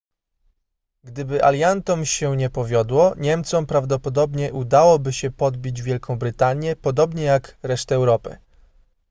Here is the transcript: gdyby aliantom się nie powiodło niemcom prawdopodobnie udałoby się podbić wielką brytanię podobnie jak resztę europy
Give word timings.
gdyby 1.03 1.41
aliantom 1.43 2.05
się 2.05 2.35
nie 2.35 2.49
powiodło 2.49 3.13
niemcom 3.17 3.65
prawdopodobnie 3.65 4.53
udałoby 4.53 5.13
się 5.13 5.31
podbić 5.31 5.81
wielką 5.81 6.19
brytanię 6.19 6.75
podobnie 6.75 7.23
jak 7.23 7.57
resztę 7.63 7.95
europy 7.95 8.37